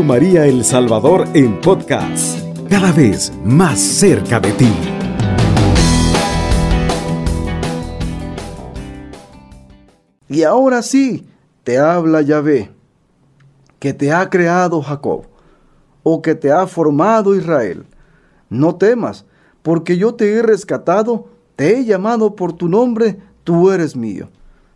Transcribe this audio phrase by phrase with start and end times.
[0.00, 4.72] María El Salvador en podcast, cada vez más cerca de ti.
[10.28, 11.28] Y ahora sí,
[11.62, 12.70] te habla Yahvé,
[13.78, 15.26] que te ha creado Jacob,
[16.02, 17.84] o que te ha formado Israel.
[18.48, 19.26] No temas,
[19.60, 24.30] porque yo te he rescatado, te he llamado por tu nombre, tú eres mío.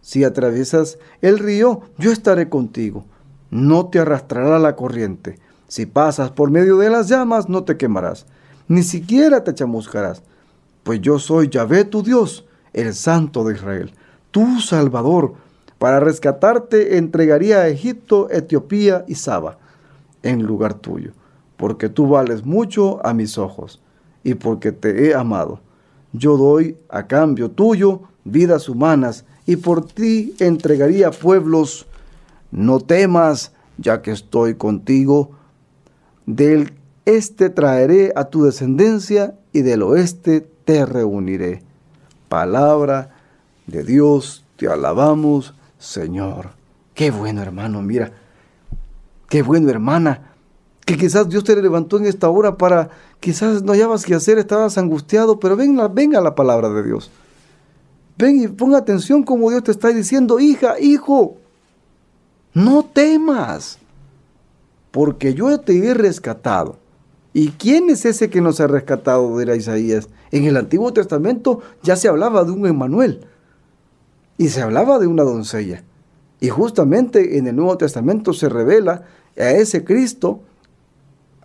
[0.00, 3.04] Si atraviesas el río, yo estaré contigo.
[3.50, 5.38] No te arrastrará la corriente.
[5.68, 8.26] Si pasas por medio de las llamas, no te quemarás,
[8.68, 10.22] ni siquiera te chamuscarás.
[10.82, 13.92] Pues yo soy Yahvé tu Dios, el Santo de Israel,
[14.30, 15.34] tu Salvador.
[15.78, 19.58] Para rescatarte entregaría a Egipto, Etiopía y Saba
[20.22, 21.12] en lugar tuyo,
[21.56, 23.80] porque tú vales mucho a mis ojos
[24.22, 25.60] y porque te he amado.
[26.12, 31.86] Yo doy a cambio tuyo vidas humanas y por ti entregaría pueblos.
[32.50, 35.30] No temas, ya que estoy contigo.
[36.26, 41.62] Del este traeré a tu descendencia y del oeste te reuniré.
[42.28, 43.10] Palabra
[43.66, 46.50] de Dios, te alabamos, Señor.
[46.94, 48.12] Qué bueno, hermano, mira.
[49.28, 50.34] Qué bueno, hermana.
[50.84, 54.76] Que quizás Dios te levantó en esta hora para, quizás no hayabas que hacer, estabas
[54.76, 57.10] angustiado, pero venga, venga la palabra de Dios.
[58.18, 61.36] Ven y ponga atención como Dios te está diciendo, hija, hijo,
[62.54, 63.78] no temas,
[64.90, 66.78] porque yo te he rescatado.
[67.32, 69.38] ¿Y quién es ese que nos ha rescatado?
[69.38, 70.08] Dirá Isaías.
[70.32, 73.26] En el Antiguo Testamento ya se hablaba de un Emmanuel
[74.36, 75.84] y se hablaba de una doncella.
[76.40, 79.04] Y justamente en el Nuevo Testamento se revela
[79.36, 80.40] a ese Cristo,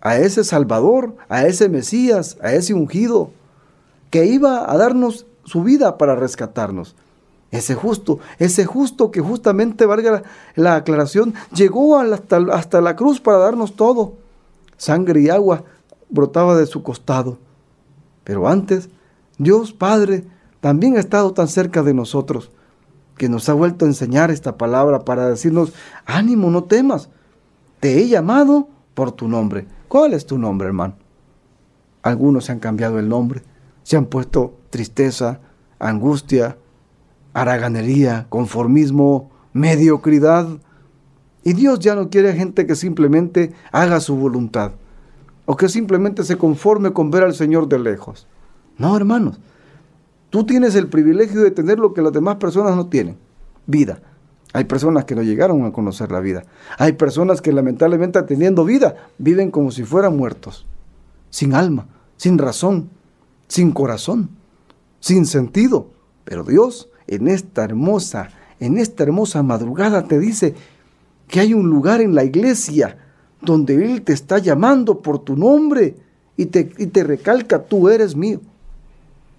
[0.00, 3.30] a ese Salvador, a ese Mesías, a ese ungido,
[4.10, 6.96] que iba a darnos su vida para rescatarnos.
[7.50, 10.22] Ese justo, ese justo que justamente, valga
[10.54, 14.14] la, aclaración, llegó hasta, hasta la cruz para darnos todo.
[14.76, 15.64] Sangre y agua
[16.08, 17.38] brotaba de su costado.
[18.24, 18.88] Pero antes,
[19.38, 20.24] Dios Padre
[20.60, 22.50] también ha estado tan cerca de nosotros,
[23.16, 25.72] que nos ha vuelto a enseñar esta palabra para decirnos,
[26.04, 27.08] ánimo, no temas,
[27.80, 29.66] te he llamado por tu nombre.
[29.88, 30.94] ¿Cuál es tu nombre, hermano?
[32.02, 33.42] Algunos se han cambiado el nombre
[33.86, 35.38] se han puesto tristeza,
[35.78, 36.58] angustia,
[37.36, 40.48] haraganería, conformismo, mediocridad.
[41.44, 44.72] Y Dios ya no quiere gente que simplemente haga su voluntad
[45.44, 48.26] o que simplemente se conforme con ver al Señor de lejos.
[48.78, 49.38] No, hermanos,
[50.30, 53.18] tú tienes el privilegio de tener lo que las demás personas no tienen,
[53.66, 54.00] vida.
[54.54, 56.44] Hay personas que no llegaron a conocer la vida.
[56.78, 60.64] Hay personas que lamentablemente teniendo vida viven como si fueran muertos,
[61.28, 61.86] sin alma,
[62.16, 62.88] sin razón,
[63.46, 64.30] sin corazón,
[65.00, 65.90] sin sentido.
[66.24, 68.30] Pero Dios en esta hermosa,
[68.60, 70.54] en esta hermosa madrugada te dice
[71.28, 72.98] que hay un lugar en la iglesia
[73.40, 75.96] donde Él te está llamando por tu nombre
[76.36, 78.40] y te, y te recalca, tú eres mío.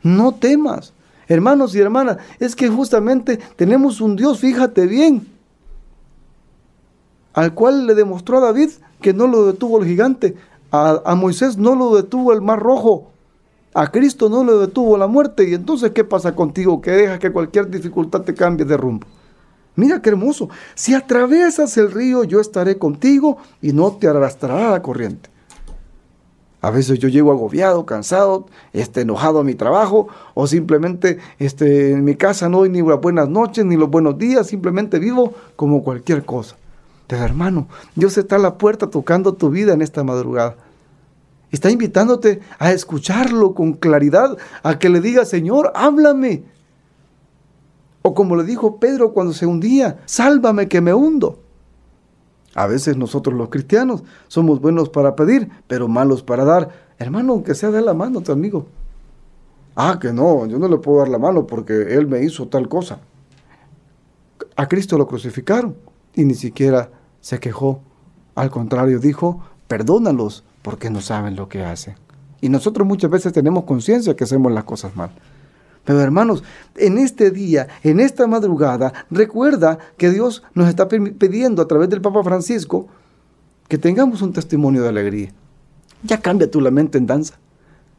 [0.04, 0.94] No temas.
[1.28, 5.28] Hermanos y hermanas, es que justamente tenemos un Dios, fíjate bien,
[7.34, 8.70] al cual le demostró a David
[9.02, 10.36] que no lo detuvo el gigante,
[10.72, 13.12] a, a Moisés no lo detuvo el mar rojo,
[13.78, 16.82] a Cristo no le detuvo la muerte y entonces ¿qué pasa contigo?
[16.82, 19.06] Que deja que cualquier dificultad te cambie de rumbo.
[19.76, 20.50] Mira qué hermoso.
[20.74, 25.30] Si atraviesas el río, yo estaré contigo y no te arrastrará la corriente.
[26.60, 32.04] A veces yo llego agobiado, cansado, este, enojado a mi trabajo, o simplemente este, en
[32.04, 35.84] mi casa no doy ni las buenas noches ni los buenos días, simplemente vivo como
[35.84, 36.56] cualquier cosa.
[37.06, 40.56] Pero hermano, Dios está a la puerta tocando tu vida en esta madrugada.
[41.52, 46.44] Está invitándote a escucharlo con claridad, a que le diga, Señor, háblame.
[48.02, 51.40] O como le dijo Pedro cuando se hundía, sálvame que me hundo.
[52.54, 56.70] A veces nosotros los cristianos somos buenos para pedir, pero malos para dar.
[56.98, 58.68] Hermano, aunque sea de la mano tu amigo.
[59.76, 62.68] Ah, que no, yo no le puedo dar la mano porque él me hizo tal
[62.68, 63.00] cosa.
[64.56, 65.76] A Cristo lo crucificaron
[66.16, 66.90] y ni siquiera
[67.22, 67.82] se quejó.
[68.34, 71.96] Al contrario, dijo, perdónalos porque no saben lo que hacen.
[72.42, 75.12] Y nosotros muchas veces tenemos conciencia que hacemos las cosas mal.
[75.86, 76.44] Pero hermanos,
[76.76, 82.02] en este día, en esta madrugada, recuerda que Dios nos está pidiendo a través del
[82.02, 82.90] Papa Francisco
[83.70, 85.30] que tengamos un testimonio de alegría.
[86.04, 87.36] Ya cambia tu lamento en danza,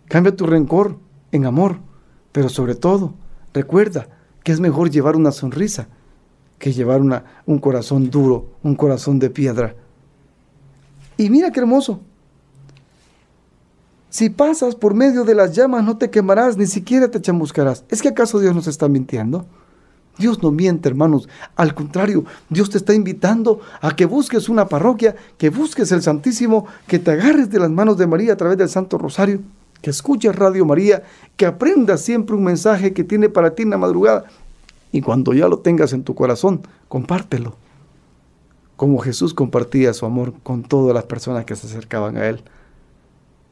[0.04, 0.98] cambia tu rencor
[1.32, 1.78] en amor,
[2.32, 3.14] pero sobre todo,
[3.54, 4.08] recuerda
[4.44, 5.88] que es mejor llevar una sonrisa
[6.58, 9.74] que llevar una, un corazón duro, un corazón de piedra.
[11.16, 12.02] Y mira qué hermoso,
[14.10, 17.84] si pasas por medio de las llamas no te quemarás, ni siquiera te chamuscarás.
[17.90, 19.46] ¿Es que acaso Dios nos está mintiendo?
[20.18, 21.28] Dios no miente, hermanos.
[21.56, 26.66] Al contrario, Dios te está invitando a que busques una parroquia, que busques el Santísimo,
[26.86, 29.40] que te agarres de las manos de María a través del Santo Rosario,
[29.80, 31.04] que escuches Radio María,
[31.36, 34.24] que aprendas siempre un mensaje que tiene para ti en la madrugada.
[34.90, 37.54] Y cuando ya lo tengas en tu corazón, compártelo.
[38.76, 42.42] Como Jesús compartía su amor con todas las personas que se acercaban a Él.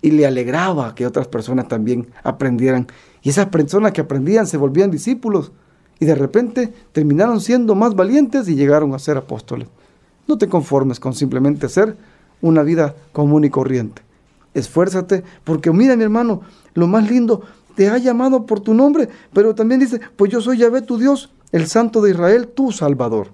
[0.06, 2.86] Y le alegraba que otras personas también aprendieran.
[3.22, 5.50] Y esas personas que aprendían se volvían discípulos
[5.98, 9.66] y de repente terminaron siendo más valientes y llegaron a ser apóstoles.
[10.28, 11.96] No te conformes con simplemente ser
[12.40, 14.00] una vida común y corriente.
[14.54, 16.42] Esfuérzate, porque mira mi hermano,
[16.74, 17.42] lo más lindo,
[17.74, 21.32] te ha llamado por tu nombre, pero también dice, pues yo soy Yahvé tu Dios,
[21.50, 23.30] el Santo de Israel, tu Salvador.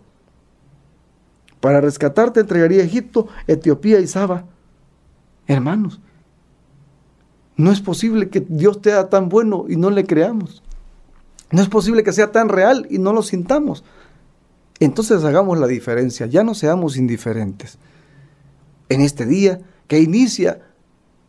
[1.60, 4.46] Para rescatarte entregaría Egipto, Etiopía y Saba.
[5.46, 6.00] Hermanos,
[7.56, 10.62] no es posible que Dios haga tan bueno y no le creamos.
[11.50, 13.84] No es posible que sea tan real y no lo sintamos.
[14.80, 17.78] Entonces hagamos la diferencia, ya no seamos indiferentes.
[18.88, 20.62] En este día que inicia,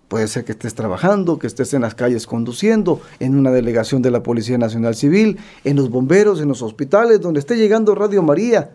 [0.07, 4.11] puede ser que estés trabajando, que estés en las calles conduciendo, en una delegación de
[4.11, 8.71] la Policía Nacional Civil, en los bomberos, en los hospitales, donde esté llegando Radio María,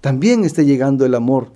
[0.00, 1.50] también esté llegando el amor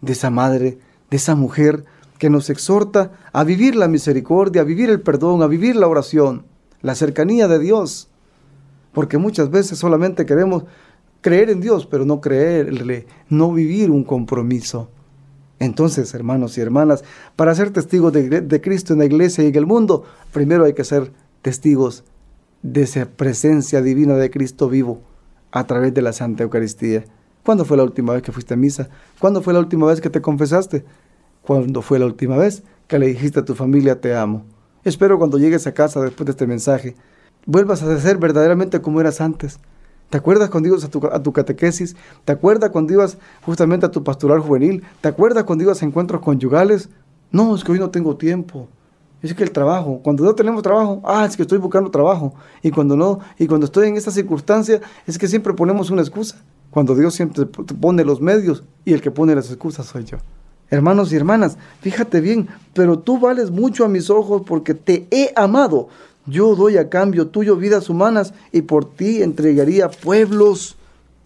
[0.00, 0.78] de esa madre,
[1.10, 1.84] de esa mujer
[2.18, 6.44] que nos exhorta a vivir la misericordia, a vivir el perdón, a vivir la oración
[6.82, 8.08] la cercanía de Dios.
[8.92, 10.64] Porque muchas veces solamente queremos
[11.20, 14.88] creer en Dios, pero no creerle, no vivir un compromiso.
[15.58, 17.04] Entonces, hermanos y hermanas,
[17.34, 20.84] para ser testigos de, Cristo en la iglesia y en el mundo, primero hay que
[20.84, 21.12] ser
[21.42, 22.04] testigos
[22.62, 25.00] de esa presencia divina de Cristo vivo
[25.50, 27.04] a través de la Santa Eucaristía.
[27.44, 28.88] ¿Cuándo fue la última vez que fuiste a misa?
[29.18, 30.84] ¿Cuándo fue la última vez que te confesaste?
[31.48, 34.44] ¿Cuándo fue la última vez que le dijiste a tu familia te amo?
[34.84, 36.94] Espero cuando llegues a casa después de este mensaje,
[37.46, 39.58] vuelvas a ser verdaderamente como eras antes.
[40.10, 41.96] ¿Te acuerdas cuando ibas a tu, a tu, catequesis?
[42.26, 43.16] ¿Te acuerdas cuando ibas
[43.46, 44.84] justamente a tu pastoral juvenil?
[45.00, 46.90] ¿Te acuerdas cuando ibas a encuentros conyugales?
[47.32, 48.68] No, es que hoy no tengo tiempo.
[49.22, 52.34] Es que el trabajo, cuando no tenemos trabajo, ah, es que estoy buscando trabajo.
[52.62, 56.44] Y cuando no, y cuando estoy en esta circunstancia, es que siempre ponemos una excusa.
[56.68, 60.18] Cuando Dios siempre pone los medios y el que pone las excusas soy yo.
[60.70, 65.32] Hermanos y hermanas, fíjate bien, pero tú vales mucho a mis ojos porque te he
[65.34, 65.88] amado.
[66.26, 70.76] Yo doy a cambio tuyo vidas humanas y por ti entregaría pueblos.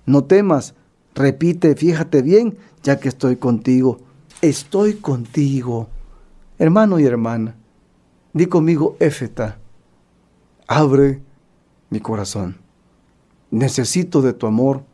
[0.07, 0.75] No temas,
[1.15, 3.99] repite, fíjate bien, ya que estoy contigo.
[4.43, 5.89] Estoy contigo.
[6.59, 7.57] Hermano y hermana,
[8.33, 9.59] di conmigo, Éfeta,
[10.69, 11.21] abre
[11.91, 12.59] mi corazón.
[13.51, 14.85] Necesito de tu amor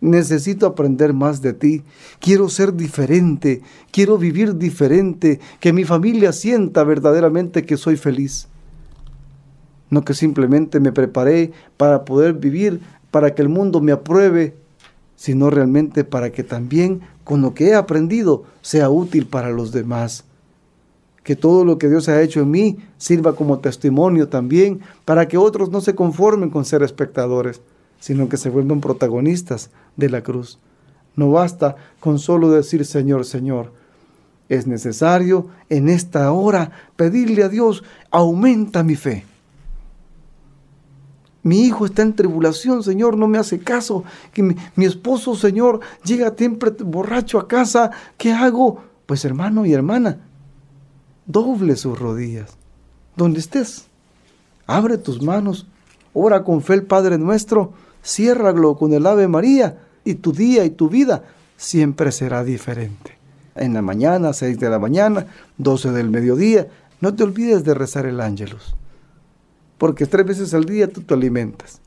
[0.00, 1.82] Necesito aprender más de ti.
[2.20, 3.62] Quiero ser diferente.
[3.90, 5.40] Quiero vivir diferente.
[5.60, 8.46] Que mi familia sienta verdaderamente que soy feliz.
[9.90, 12.80] No que simplemente me preparé para poder vivir,
[13.10, 14.54] para que el mundo me apruebe,
[15.16, 20.24] sino realmente para que también con lo que he aprendido sea útil para los demás.
[21.24, 25.38] Que todo lo que Dios ha hecho en mí sirva como testimonio también para que
[25.38, 27.60] otros no se conformen con ser espectadores
[28.00, 30.58] sino que se vuelven protagonistas de la cruz.
[31.16, 33.72] No basta con solo decir Señor, Señor.
[34.48, 39.24] Es necesario en esta hora pedirle a Dios, aumenta mi fe.
[41.42, 44.04] Mi hijo está en tribulación, Señor, no me hace caso.
[44.32, 47.90] Que mi, mi, esposo, Señor, llega siempre borracho a casa.
[48.16, 48.82] ¿Qué hago?
[49.06, 50.18] Pues hermano y hermana,
[51.26, 52.56] doble sus rodillas.
[53.16, 53.86] Donde estés,
[54.66, 55.66] abre tus manos,
[56.12, 57.72] ora con fe el Padre nuestro
[58.08, 61.24] ciérralo con el Ave María y tu día y tu vida
[61.56, 63.18] siempre será diferente.
[63.54, 65.26] En la mañana, 6 de la mañana,
[65.58, 66.68] 12 del mediodía,
[67.00, 68.74] no te olvides de rezar el ángelus,
[69.76, 71.80] porque tres veces al día tú te alimentas.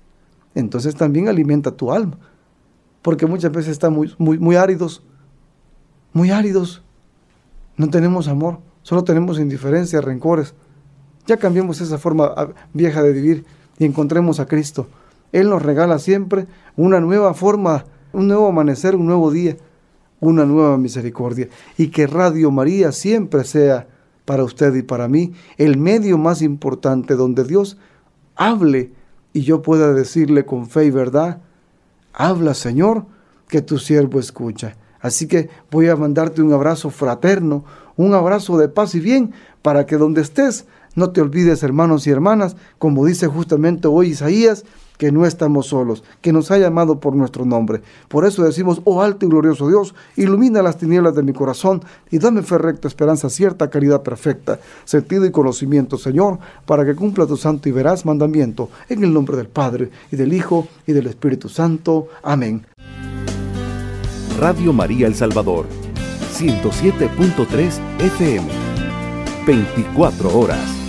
[0.53, 2.17] Entonces también alimenta tu alma,
[3.01, 5.01] porque muchas veces están muy, muy, muy áridos,
[6.13, 6.83] muy áridos.
[7.77, 10.53] No tenemos amor, solo tenemos indiferencia, rencores.
[11.25, 13.45] Ya cambiemos esa forma ah, vieja de vivir
[13.79, 14.87] y encontremos a Cristo
[15.31, 19.57] él nos regala siempre una nueva forma, un nuevo amanecer, un nuevo día,
[20.19, 21.50] una nueva misericordia.
[21.77, 23.88] Y que Radio María siempre sea
[24.25, 27.77] para usted y para mí el medio más importante donde Dios
[28.35, 28.91] hable
[29.33, 31.41] y yo pueda decirle con fe y verdad,
[32.13, 33.05] habla Señor,
[33.47, 34.75] que tu siervo escucha.
[35.00, 39.85] Así que voy a mandarte un abrazo fraterno, un abrazo de paz y bien, para
[39.85, 44.65] que donde estés no te olvides, hermanos y hermanas, como dice justamente hoy Isaías,
[45.01, 47.81] que no estamos solos, que nos ha llamado por nuestro nombre.
[48.08, 51.81] Por eso decimos, oh alto y glorioso Dios, ilumina las tinieblas de mi corazón
[52.12, 57.25] y dame fe recta, esperanza cierta, caridad perfecta, sentido y conocimiento, Señor, para que cumpla
[57.25, 61.08] tu santo y veraz mandamiento, en el nombre del Padre, y del Hijo, y del
[61.08, 62.10] Espíritu Santo.
[62.22, 62.63] Amén.
[64.38, 65.65] Radio María El Salvador,
[66.38, 68.48] 107.3 FM,
[69.48, 70.80] 24 horas.